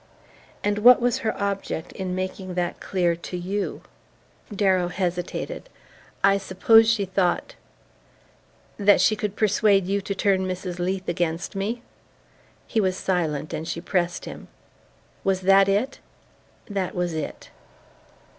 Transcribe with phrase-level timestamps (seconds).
[0.63, 3.83] "And what was her object in making that clear to YOU?"
[4.51, 5.69] Darrow hesitated.
[6.23, 7.53] "I suppose she thought"
[8.87, 10.79] "That she could persuade you to turn Mrs.
[10.79, 11.83] Leath against me?"
[12.65, 14.47] He was silent, and she pressed him:
[15.23, 15.99] "Was that it?"
[16.65, 17.51] "That was it."